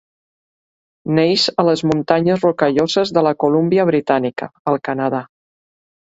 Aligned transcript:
Neix 1.19 1.43
a 1.63 1.65
les 1.67 1.83
Muntanyes 1.89 2.47
Rocalloses 2.47 3.13
de 3.19 3.25
la 3.29 3.35
Colúmbia 3.45 3.87
Britànica, 3.93 4.51
al 4.73 4.81
Canadà. 4.91 5.23